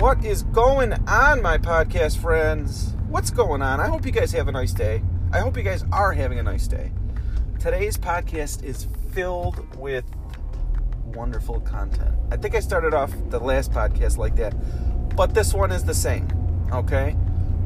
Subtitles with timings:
[0.00, 2.94] What is going on, my podcast friends?
[3.10, 3.80] What's going on?
[3.80, 5.02] I hope you guys have a nice day.
[5.30, 6.90] I hope you guys are having a nice day.
[7.58, 10.06] Today's podcast is filled with
[11.04, 12.14] wonderful content.
[12.30, 14.54] I think I started off the last podcast like that,
[15.16, 16.26] but this one is the same.
[16.72, 17.14] Okay?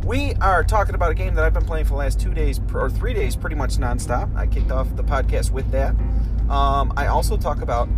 [0.05, 2.61] We are talking about a game that I've been playing for the last two days
[2.75, 4.35] or three days, pretty much nonstop.
[4.35, 5.95] I kicked off the podcast with that.
[6.51, 7.89] Um, I also talk about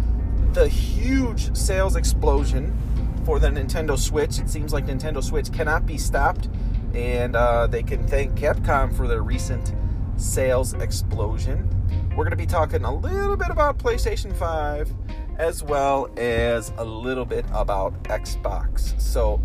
[0.52, 2.78] the huge sales explosion
[3.26, 4.38] for the Nintendo Switch.
[4.38, 6.48] It seems like Nintendo Switch cannot be stopped,
[6.94, 9.74] and uh, they can thank Capcom for their recent
[10.16, 11.68] sales explosion.
[12.10, 14.94] We're going to be talking a little bit about PlayStation 5
[15.38, 18.98] as well as a little bit about Xbox.
[19.00, 19.42] So,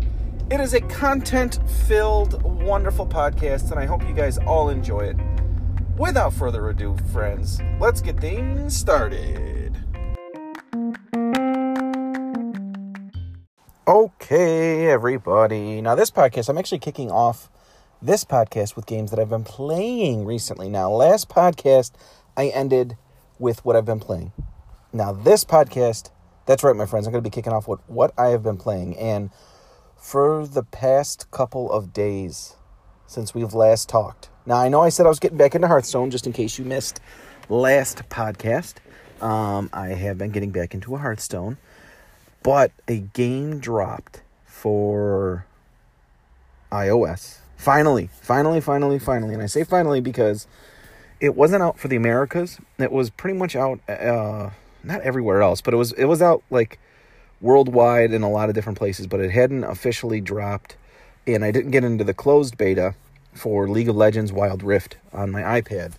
[0.48, 5.16] it is a content filled, wonderful podcast, and I hope you guys all enjoy it.
[5.98, 9.61] Without further ado, friends, let's get things started.
[13.84, 15.80] Okay, everybody.
[15.80, 17.50] Now, this podcast, I'm actually kicking off
[18.00, 20.68] this podcast with games that I've been playing recently.
[20.68, 21.90] Now, last podcast,
[22.36, 22.96] I ended
[23.40, 24.30] with what I've been playing.
[24.92, 26.12] Now, this podcast,
[26.46, 28.56] that's right, my friends, I'm going to be kicking off with what I have been
[28.56, 28.96] playing.
[28.96, 29.30] And
[29.96, 32.54] for the past couple of days
[33.08, 36.12] since we've last talked, now I know I said I was getting back into Hearthstone
[36.12, 37.00] just in case you missed
[37.48, 38.74] last podcast.
[39.20, 41.58] Um, I have been getting back into a Hearthstone.
[42.42, 45.46] But a game dropped for
[46.70, 47.38] iOS.
[47.56, 49.34] Finally, finally, finally, finally.
[49.34, 50.46] And I say finally because
[51.20, 52.58] it wasn't out for the Americas.
[52.78, 54.50] It was pretty much out uh,
[54.82, 56.80] not everywhere else, but it was it was out like
[57.40, 60.76] worldwide in a lot of different places, but it hadn't officially dropped
[61.26, 62.94] and I didn't get into the closed beta
[63.32, 65.92] for League of Legends Wild Rift on my iPad.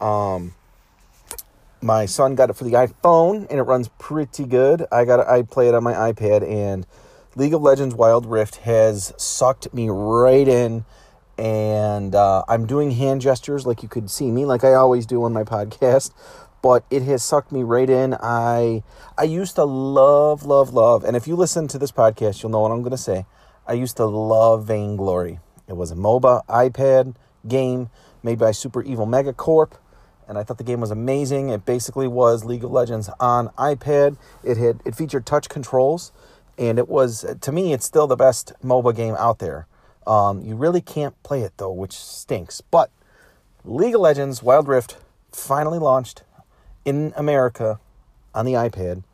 [0.00, 0.54] Um,
[1.82, 4.86] my son got it for the iPhone and it runs pretty good.
[4.92, 6.86] I got it, I play it on my iPad and
[7.34, 10.84] League of Legends Wild Rift has sucked me right in
[11.36, 15.24] and uh, I'm doing hand gestures like you could see me like I always do
[15.24, 16.12] on my podcast
[16.62, 18.14] but it has sucked me right in.
[18.14, 18.84] I
[19.18, 22.60] I used to love love love and if you listen to this podcast you'll know
[22.60, 23.26] what I'm going to say.
[23.66, 25.40] I used to love Vainglory.
[25.68, 27.14] It was a MOBA iPad
[27.46, 27.90] game
[28.22, 29.72] made by Super Evil Megacorp
[30.32, 31.50] and I thought the game was amazing.
[31.50, 34.16] It basically was League of Legends on iPad.
[34.42, 36.10] It had it featured touch controls,
[36.56, 39.66] and it was to me it's still the best MOBA game out there.
[40.06, 42.62] Um, you really can't play it though, which stinks.
[42.62, 42.90] But
[43.62, 44.96] League of Legends Wild Rift
[45.32, 46.22] finally launched
[46.86, 47.78] in America
[48.34, 49.04] on the iPad,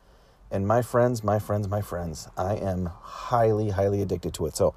[0.52, 4.54] and my friends, my friends, my friends, I am highly, highly addicted to it.
[4.54, 4.72] So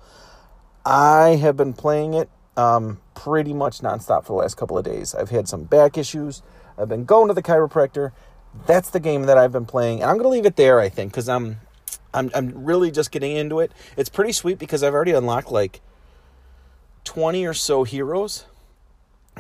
[0.84, 5.16] I have been playing it um, pretty much nonstop for the last couple of days.
[5.16, 6.42] I've had some back issues.
[6.78, 8.12] I've been going to the chiropractor.
[8.66, 10.80] That's the game that I've been playing, and I'm going to leave it there.
[10.80, 11.62] I think because I'm,
[12.14, 13.72] I'm, I'm really just getting into it.
[13.96, 15.82] It's pretty sweet because I've already unlocked like
[17.04, 18.46] twenty or so heroes,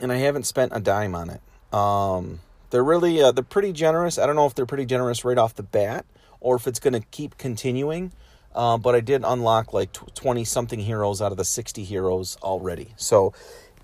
[0.02, 1.42] and I haven't spent a dime on it.
[1.74, 2.40] Um,
[2.70, 4.18] they're really uh, they're pretty generous.
[4.18, 6.06] I don't know if they're pretty generous right off the bat
[6.40, 8.14] or if it's going to keep continuing.
[8.54, 12.94] Uh, but I did unlock like 20 something heroes out of the 60 heroes already.
[12.98, 13.34] So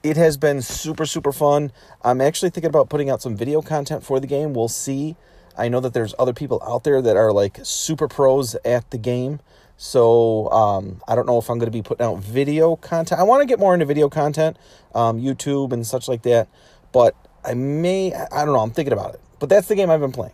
[0.03, 1.71] it has been super, super fun.
[2.03, 4.53] I'm actually thinking about putting out some video content for the game.
[4.53, 5.15] We'll see.
[5.57, 8.97] I know that there's other people out there that are like super pros at the
[8.97, 9.39] game.
[9.77, 13.19] So um, I don't know if I'm going to be putting out video content.
[13.19, 14.57] I want to get more into video content,
[14.93, 16.47] um, YouTube and such like that.
[16.91, 18.59] But I may, I don't know.
[18.59, 19.21] I'm thinking about it.
[19.39, 20.33] But that's the game I've been playing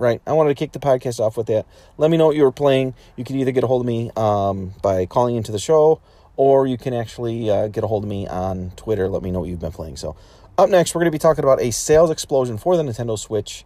[0.00, 0.20] right?
[0.26, 1.66] I wanted to kick the podcast off with that.
[1.98, 2.94] Let me know what you were playing.
[3.16, 6.00] You can either get a hold of me um, by calling into the show,
[6.36, 9.08] or you can actually uh, get a hold of me on Twitter.
[9.08, 9.96] Let me know what you've been playing.
[9.96, 10.16] So,
[10.56, 13.64] up next, we're going to be talking about a sales explosion for the Nintendo Switch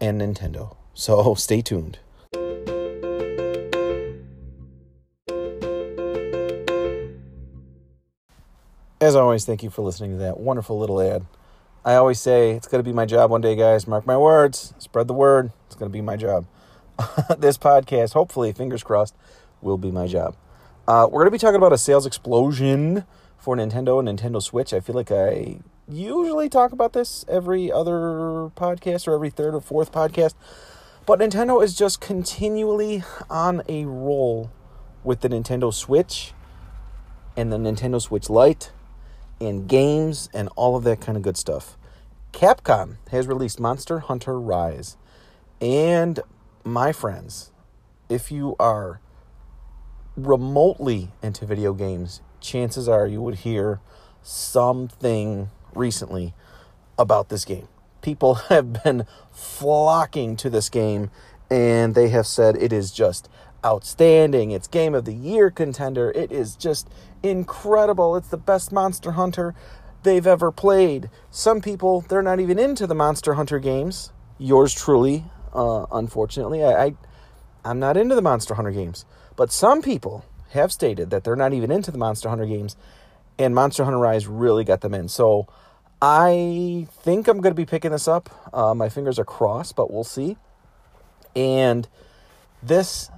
[0.00, 0.76] and Nintendo.
[0.92, 1.98] So, stay tuned.
[8.98, 11.26] As always, thank you for listening to that wonderful little ad.
[11.86, 13.86] I always say it's going to be my job one day, guys.
[13.86, 14.74] Mark my words.
[14.76, 15.52] Spread the word.
[15.66, 16.44] It's going to be my job.
[17.38, 19.14] this podcast, hopefully, fingers crossed,
[19.62, 20.34] will be my job.
[20.88, 23.04] Uh, we're going to be talking about a sales explosion
[23.38, 24.74] for Nintendo and Nintendo Switch.
[24.74, 29.60] I feel like I usually talk about this every other podcast or every third or
[29.60, 30.34] fourth podcast.
[31.06, 34.50] But Nintendo is just continually on a roll
[35.04, 36.32] with the Nintendo Switch
[37.36, 38.72] and the Nintendo Switch Lite
[39.40, 41.76] and games and all of that kind of good stuff.
[42.36, 44.98] Capcom has released Monster Hunter Rise.
[45.58, 46.20] And
[46.64, 47.50] my friends,
[48.10, 49.00] if you are
[50.18, 53.80] remotely into video games, chances are you would hear
[54.20, 56.34] something recently
[56.98, 57.68] about this game.
[58.02, 61.10] People have been flocking to this game
[61.50, 63.30] and they have said it is just
[63.64, 64.50] outstanding.
[64.50, 66.10] It's game of the year contender.
[66.10, 66.86] It is just
[67.22, 68.14] incredible.
[68.14, 69.54] It's the best Monster Hunter
[70.06, 71.10] they've ever played.
[71.30, 74.12] Some people, they're not even into the Monster Hunter games.
[74.38, 76.64] Yours truly, uh, unfortunately.
[76.64, 76.94] I, I,
[77.64, 79.04] I'm not into the Monster Hunter games.
[79.36, 82.76] But some people have stated that they're not even into the Monster Hunter games,
[83.38, 85.08] and Monster Hunter Rise really got them in.
[85.08, 85.46] So
[86.00, 88.30] I think I'm going to be picking this up.
[88.54, 90.38] Uh, my fingers are crossed, but we'll see.
[91.34, 91.88] And
[92.62, 93.10] this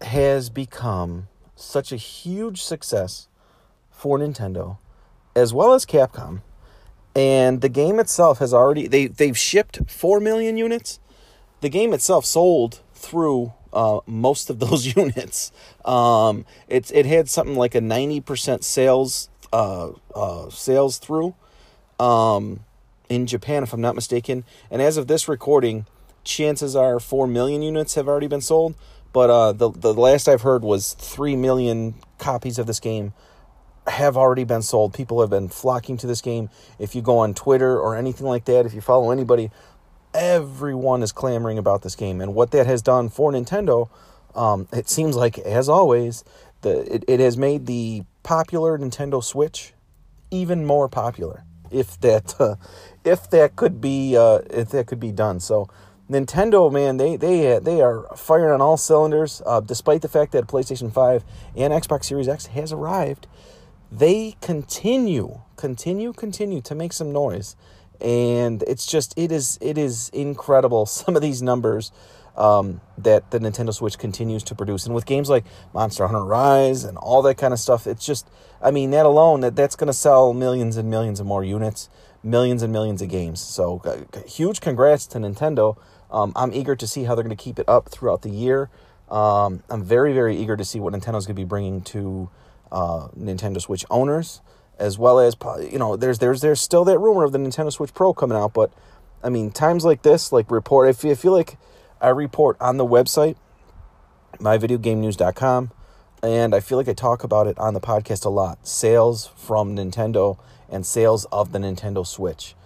[0.00, 3.28] has become such a huge success
[3.90, 4.78] for Nintendo
[5.34, 6.40] as well as Capcom.
[7.16, 10.98] And the game itself has already they they've shipped 4 million units.
[11.60, 15.52] The game itself sold through uh, most of those units.
[15.84, 21.34] Um, it's it had something like a 90% sales uh, uh, sales through
[22.00, 22.60] um,
[23.08, 24.44] in Japan if I'm not mistaken.
[24.70, 25.86] And as of this recording,
[26.24, 28.74] chances are 4 million units have already been sold.
[29.12, 33.12] But uh, the the last I've heard was three million copies of this game
[33.86, 34.94] have already been sold.
[34.94, 36.50] People have been flocking to this game.
[36.78, 39.50] If you go on Twitter or anything like that, if you follow anybody,
[40.14, 43.88] everyone is clamoring about this game and what that has done for Nintendo.
[44.34, 46.24] Um, it seems like, as always,
[46.62, 49.74] the it, it has made the popular Nintendo Switch
[50.30, 51.44] even more popular.
[51.70, 52.56] If that uh,
[53.04, 55.68] if that could be uh, if that could be done, so
[56.10, 59.40] Nintendo, man, they they they are firing on all cylinders.
[59.46, 61.24] Uh, despite the fact that PlayStation Five
[61.56, 63.26] and Xbox Series X has arrived,
[63.98, 67.56] they continue, continue, continue to make some noise,
[68.00, 70.86] and it's just it is it is incredible.
[71.04, 71.92] Some of these numbers
[72.36, 76.84] um, that the Nintendo Switch continues to produce, and with games like Monster Hunter Rise
[76.84, 78.28] and all that kind of stuff, it's just
[78.60, 81.88] I mean that alone that that's going to sell millions and millions of more units,
[82.22, 83.40] millions and millions of games.
[83.40, 83.80] So
[84.26, 85.76] huge congrats to Nintendo
[86.14, 88.70] um, I'm eager to see how they're going to keep it up throughout the year.
[89.10, 92.30] Um, I'm very, very eager to see what Nintendo's going to be bringing to
[92.74, 94.42] uh, Nintendo Switch owners,
[94.78, 95.36] as well as
[95.70, 98.52] you know, there's there's there's still that rumor of the Nintendo Switch Pro coming out,
[98.52, 98.72] but
[99.22, 100.88] I mean, times like this, like report.
[100.88, 101.56] I feel, I feel like
[102.00, 103.36] I report on the website,
[104.38, 105.70] myvideogamenews.com,
[106.22, 108.66] and I feel like I talk about it on the podcast a lot.
[108.66, 110.36] Sales from Nintendo
[110.68, 112.56] and sales of the Nintendo Switch.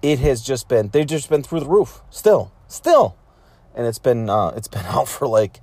[0.00, 2.02] It has just been they've just been through the roof.
[2.08, 3.16] Still, still,
[3.74, 5.60] and it's been uh, it's been out for like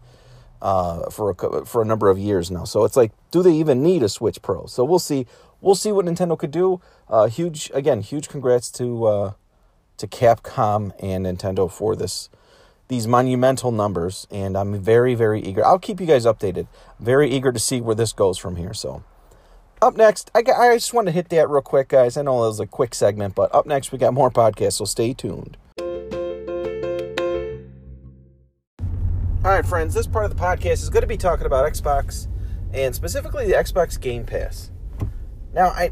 [0.63, 2.63] uh, for a, for a number of years now.
[2.63, 4.65] So it's like, do they even need a Switch Pro?
[4.65, 5.27] So we'll see.
[5.59, 6.81] We'll see what Nintendo could do.
[7.07, 9.31] Uh, huge again, huge congrats to uh,
[9.97, 12.29] to Capcom and Nintendo for this
[12.87, 15.65] these monumental numbers, and I'm very very eager.
[15.65, 16.67] I'll keep you guys updated.
[16.99, 18.73] Very eager to see where this goes from here.
[18.73, 19.03] So.
[19.81, 22.15] Up next, I, I just want to hit that real quick, guys.
[22.15, 24.85] I know it was a quick segment, but up next, we got more podcasts, so
[24.85, 25.57] stay tuned.
[29.45, 32.29] All right, friends, this part of the podcast is going to be talking about Xbox
[32.73, 34.71] and specifically the Xbox Game Pass.
[35.53, 35.91] Now, I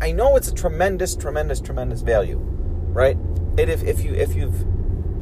[0.00, 3.16] I know it's a tremendous, tremendous, tremendous value, right?
[3.16, 4.64] And if, if you if you've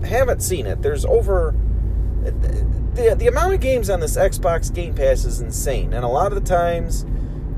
[0.04, 1.54] haven't seen it, there's over
[2.22, 6.30] the the amount of games on this Xbox Game Pass is insane, and a lot
[6.30, 7.06] of the times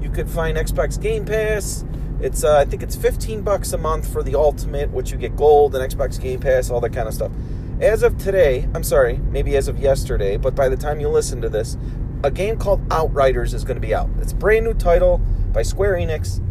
[0.00, 1.84] you could find Xbox Game Pass.
[2.20, 5.34] It's uh, I think it's 15 bucks a month for the Ultimate, which you get
[5.34, 7.32] gold and Xbox Game Pass, all that kind of stuff.
[7.80, 11.40] As of today, I'm sorry, maybe as of yesterday, but by the time you listen
[11.40, 11.78] to this,
[12.22, 14.10] a game called Outriders is going to be out.
[14.20, 15.16] It's a brand new title
[15.52, 16.44] by Square Enix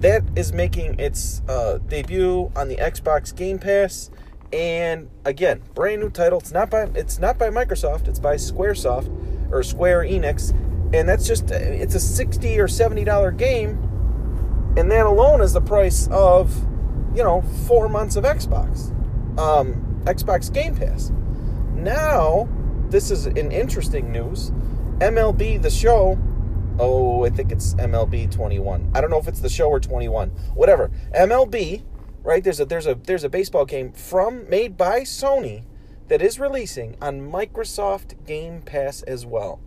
[0.00, 4.10] that is making its uh, debut on the Xbox Game Pass.
[4.52, 6.40] And again, brand new title.
[6.40, 8.06] It's not by it's not by Microsoft.
[8.06, 10.50] It's by SquareSoft or Square Enix,
[10.92, 13.78] and that's just it's a sixty or seventy dollar game,
[14.76, 16.54] and that alone is the price of
[17.16, 18.90] you know four months of Xbox.
[19.38, 21.10] Um, Xbox Game Pass.
[21.74, 22.48] Now,
[22.88, 24.50] this is an interesting news.
[24.98, 26.18] MLB The Show.
[26.78, 28.92] Oh, I think it's MLB 21.
[28.94, 30.30] I don't know if it's the show or 21.
[30.54, 30.90] Whatever.
[31.14, 31.82] MLB,
[32.22, 32.42] right?
[32.42, 35.64] There's a there's a there's a baseball game from made by Sony
[36.08, 39.60] that is releasing on Microsoft Game Pass as well.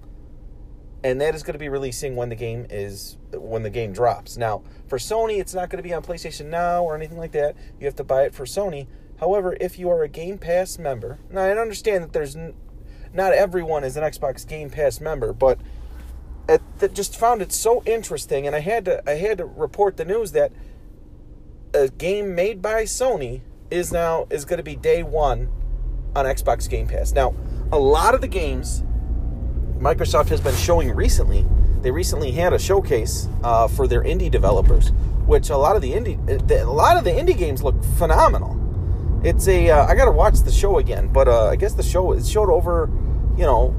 [1.03, 4.37] And that is going to be releasing when the game is when the game drops.
[4.37, 7.55] Now, for Sony, it's not going to be on PlayStation Now or anything like that.
[7.79, 8.87] You have to buy it for Sony.
[9.23, 12.55] However, if you are a Game Pass member, now I understand that there's n-
[13.13, 15.59] not everyone is an Xbox Game Pass member, but
[16.47, 20.03] that just found it so interesting, and I had to I had to report the
[20.03, 20.51] news that
[21.73, 23.39] a game made by Sony
[23.71, 25.47] is now is going to be day one
[26.17, 27.13] on Xbox Game Pass.
[27.13, 27.33] Now,
[27.71, 28.83] a lot of the games
[29.79, 31.45] Microsoft has been showing recently,
[31.79, 34.91] they recently had a showcase uh, for their indie developers,
[35.25, 36.17] which a lot of the indie
[36.51, 38.59] a lot of the indie games look phenomenal.
[39.23, 39.69] It's a.
[39.69, 42.49] Uh, I gotta watch the show again, but uh, I guess the show it showed
[42.49, 42.89] over,
[43.37, 43.75] you know,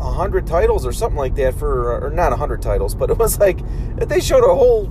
[0.00, 3.18] a 100 titles or something like that for, or not a 100 titles, but it
[3.18, 3.60] was like
[3.96, 4.88] they showed a whole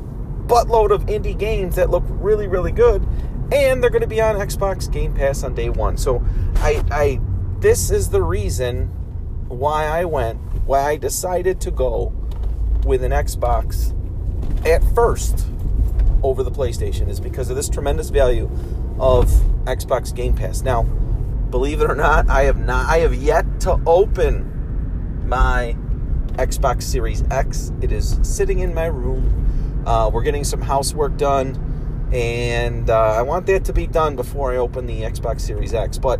[0.49, 3.05] buttload of indie games that look really, really good.
[3.51, 5.97] And they're going to be on Xbox Game Pass on day one.
[5.97, 6.23] So
[6.57, 7.19] I, I,
[7.59, 8.88] this is the reason
[9.47, 12.13] why I went, why I decided to go
[12.85, 13.95] with an Xbox
[14.65, 15.47] at first
[16.21, 18.49] over the PlayStation is because of this tremendous value
[19.00, 19.27] of
[19.65, 20.62] Xbox Game Pass.
[20.62, 25.75] Now, believe it or not, I have not I have yet to open my
[26.34, 27.72] Xbox Series X.
[27.82, 29.84] It is sitting in my room.
[29.86, 34.51] Uh, we're getting some housework done, and uh, I want that to be done before
[34.51, 35.98] I open the Xbox Series X.
[35.98, 36.20] But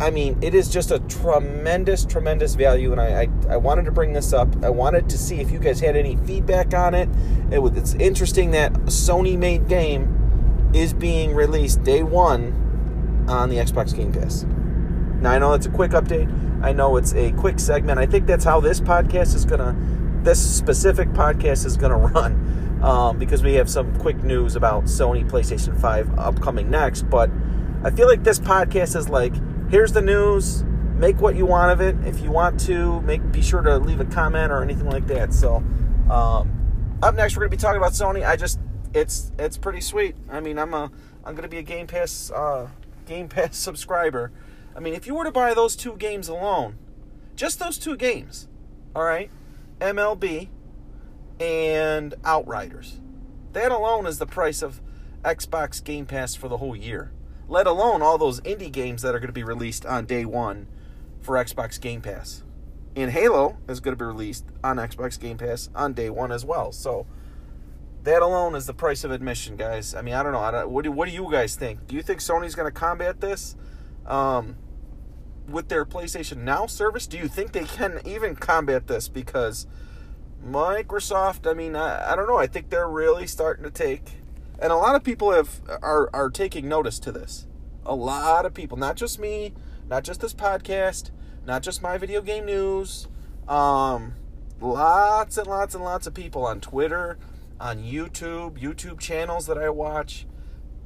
[0.00, 3.92] I mean, it is just a tremendous, tremendous value, and I, I, I, wanted to
[3.92, 4.48] bring this up.
[4.64, 7.08] I wanted to see if you guys had any feedback on it.
[7.52, 10.23] it was, it's interesting that Sony made game
[10.74, 14.44] is being released day one on the Xbox Game Pass.
[15.22, 16.28] Now, I know it's a quick update.
[16.62, 17.98] I know it's a quick segment.
[17.98, 19.76] I think that's how this podcast is gonna,
[20.22, 25.28] this specific podcast is gonna run, um, because we have some quick news about Sony
[25.28, 27.02] PlayStation 5 upcoming next.
[27.02, 27.30] But
[27.84, 29.34] I feel like this podcast is like
[29.70, 30.64] here's the news.
[30.96, 31.96] Make what you want of it.
[32.06, 35.32] If you want to, make be sure to leave a comment or anything like that.
[35.32, 35.56] So,
[36.10, 38.26] um, up next, we're gonna be talking about Sony.
[38.26, 38.58] I just
[38.94, 40.16] it's it's pretty sweet.
[40.30, 40.90] I mean, I'm a
[41.24, 42.68] I'm gonna be a Game Pass uh,
[43.06, 44.32] Game Pass subscriber.
[44.76, 46.78] I mean, if you were to buy those two games alone,
[47.36, 48.48] just those two games,
[48.94, 49.30] all right,
[49.80, 50.48] MLB
[51.38, 53.00] and Outriders,
[53.52, 54.80] that alone is the price of
[55.22, 57.12] Xbox Game Pass for the whole year
[57.48, 60.66] let alone all those indie games that are going to be released on day one
[61.20, 62.42] for Xbox Game Pass.
[62.96, 66.44] And Halo is going to be released on Xbox Game Pass on day one as
[66.44, 66.72] well.
[66.72, 67.06] So
[68.04, 69.94] that alone is the price of admission, guys.
[69.94, 70.40] I mean, I don't know.
[70.40, 71.86] I don't, what, do, what do you guys think?
[71.86, 73.56] Do you think Sony's going to combat this
[74.06, 74.56] um,
[75.48, 77.06] with their PlayStation Now service?
[77.06, 79.08] Do you think they can even combat this?
[79.08, 79.66] Because
[80.46, 82.36] Microsoft, I mean, I, I don't know.
[82.36, 84.20] I think they're really starting to take
[84.58, 87.46] and a lot of people have are are taking notice to this.
[87.84, 89.52] A lot of people, not just me,
[89.88, 91.10] not just this podcast,
[91.46, 93.08] not just my video game news.
[93.48, 94.14] Um,
[94.60, 97.18] lots and lots and lots of people on Twitter,
[97.60, 100.26] on YouTube, YouTube channels that I watch.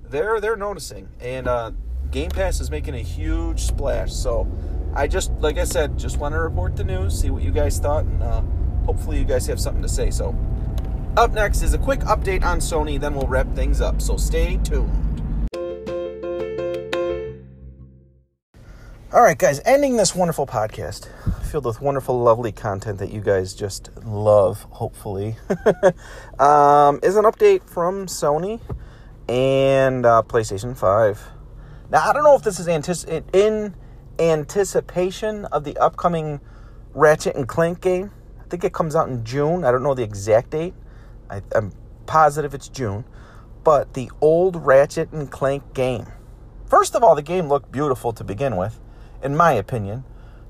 [0.02, 1.72] They're they're noticing, and uh,
[2.10, 4.12] Game Pass is making a huge splash.
[4.12, 4.50] So,
[4.94, 7.78] I just like I said, just want to report the news, see what you guys
[7.78, 8.42] thought, and uh,
[8.86, 10.10] hopefully you guys have something to say.
[10.10, 10.36] So.
[11.16, 14.56] Up next is a quick update on Sony, then we'll wrap things up, so stay
[14.62, 15.08] tuned.
[19.12, 21.08] All right, guys, ending this wonderful podcast
[21.48, 25.34] filled with wonderful, lovely content that you guys just love, hopefully,
[26.38, 28.60] um, is an update from Sony
[29.28, 31.22] and uh, PlayStation 5.
[31.90, 33.74] Now, I don't know if this is antici- in
[34.18, 36.40] anticipation of the upcoming
[36.92, 38.10] Ratchet and Clank game.
[38.40, 39.64] I think it comes out in June.
[39.64, 40.74] I don't know the exact date.
[41.30, 41.72] I, I'm
[42.04, 43.04] positive it's June.
[43.64, 46.06] But the old Ratchet and Clank game.
[46.66, 48.78] First of all, the game looked beautiful to begin with,
[49.22, 50.04] in my opinion.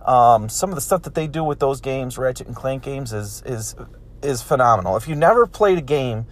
[0.09, 3.12] Um, some of the stuff that they do with those games, Ratchet and Clank games,
[3.12, 3.77] is is
[4.23, 4.97] is phenomenal.
[4.97, 6.27] If you never played a game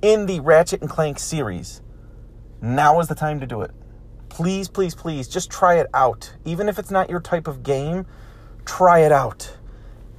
[0.00, 1.82] in the Ratchet and Clank series,
[2.62, 3.72] now is the time to do it.
[4.28, 6.34] Please, please, please, just try it out.
[6.44, 8.06] Even if it's not your type of game,
[8.64, 9.56] try it out.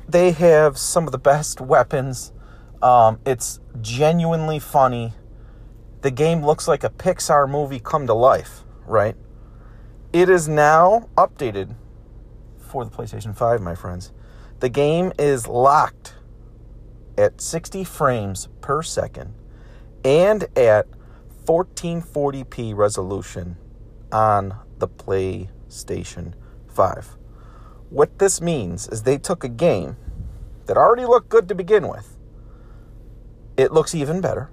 [0.07, 2.33] They have some of the best weapons
[2.81, 5.13] um, it's genuinely funny.
[6.01, 9.15] The game looks like a Pixar movie come to life, right?
[10.13, 11.75] It is now updated
[12.67, 14.11] for the PlayStation 5, my friends.
[14.59, 16.15] The game is locked
[17.17, 19.33] at 60 frames per second
[20.03, 20.87] and at
[21.45, 23.57] 1440p resolution
[24.11, 26.33] on the PlayStation
[26.67, 27.17] 5.
[27.89, 29.95] What this means is they took a game
[30.65, 32.17] that already looked good to begin with
[33.57, 34.49] it looks even better,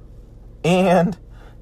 [0.64, 1.16] and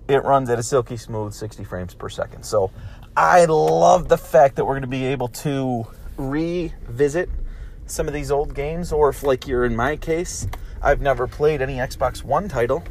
[0.09, 2.45] it runs at a silky smooth 60 frames per second.
[2.45, 2.71] So
[3.17, 7.29] I love the fact that we're going to be able to revisit
[7.87, 10.47] some of these old games, or if, like you're in my case,
[10.81, 12.83] I've never played any Xbox One title.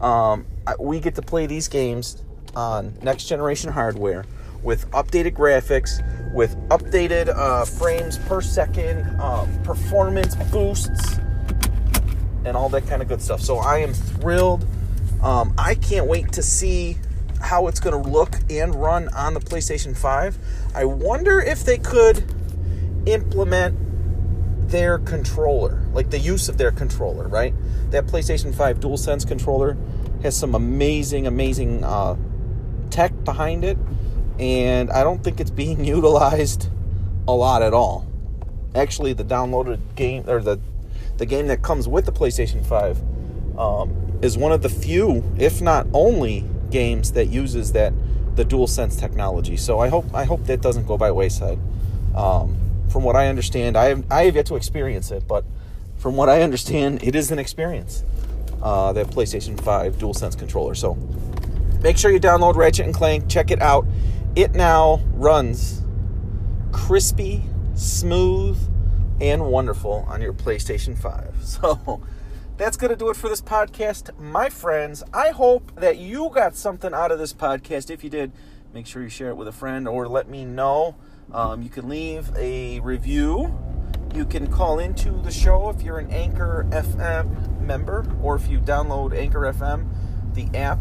[0.00, 0.46] Um,
[0.78, 2.22] we get to play these games
[2.54, 4.24] on next generation hardware
[4.62, 11.18] with updated graphics, with updated uh, frames per second, uh, performance boosts,
[12.44, 13.40] and all that kind of good stuff.
[13.40, 14.66] So I am thrilled.
[15.22, 16.96] Um, I can't wait to see
[17.40, 20.38] how it's going to look and run on the PlayStation 5.
[20.74, 22.24] I wonder if they could
[23.06, 23.76] implement
[24.70, 27.54] their controller, like the use of their controller, right?
[27.90, 29.76] That PlayStation 5 DualSense controller
[30.22, 32.16] has some amazing, amazing uh,
[32.90, 33.76] tech behind it,
[34.38, 36.68] and I don't think it's being utilized
[37.28, 38.06] a lot at all.
[38.74, 40.58] actually the downloaded game or the
[41.16, 43.00] the game that comes with the PlayStation 5
[43.56, 47.92] um, is one of the few, if not only, games that uses that
[48.34, 49.56] the DualSense technology.
[49.56, 51.58] So I hope I hope that doesn't go by wayside.
[52.16, 52.63] Um,
[52.94, 55.44] from what I understand, I have I have yet to experience it, but
[55.96, 58.04] from what I understand, it is an experience.
[58.62, 60.76] Uh, that PlayStation 5 DualSense controller.
[60.76, 60.94] So
[61.82, 63.28] make sure you download Ratchet and Clank.
[63.28, 63.84] Check it out.
[64.36, 65.82] It now runs
[66.70, 67.42] crispy,
[67.74, 68.56] smooth,
[69.20, 71.34] and wonderful on your PlayStation 5.
[71.42, 72.00] So
[72.56, 75.02] that's going to do it for this podcast, my friends.
[75.12, 77.90] I hope that you got something out of this podcast.
[77.90, 78.30] If you did,
[78.72, 80.94] make sure you share it with a friend or let me know.
[81.32, 83.58] Um, you can leave a review.
[84.14, 88.60] You can call into the show if you're an Anchor FM member or if you
[88.60, 89.88] download Anchor FM,
[90.34, 90.78] the app,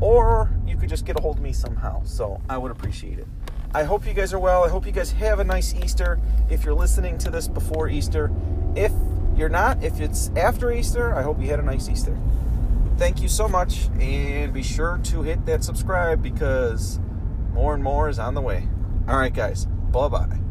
[0.00, 2.02] or you could just get a hold of me somehow.
[2.04, 3.26] So I would appreciate it.
[3.74, 4.64] I hope you guys are well.
[4.64, 6.18] I hope you guys have a nice Easter.
[6.48, 8.30] If you're listening to this before Easter,
[8.74, 8.92] if
[9.36, 12.18] you're not, if it's after Easter, I hope you had a nice Easter.
[12.96, 16.98] Thank you so much, and be sure to hit that subscribe because
[17.52, 18.66] more and more is on the way.
[19.08, 19.64] All right, guys.
[19.90, 20.47] Bye bye.